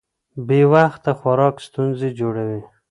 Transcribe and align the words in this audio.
بې 0.47 0.61
وخته 0.73 1.11
خوراک 1.19 1.55
ستونزې 1.67 2.09
جوړوي. 2.19 2.61